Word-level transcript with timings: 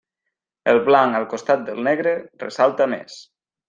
El 0.73 0.79
blanc 0.87 1.19
al 1.21 1.29
costat 1.35 1.69
del 1.69 1.85
negre, 1.91 2.17
ressalta 2.49 2.93
més. 2.99 3.25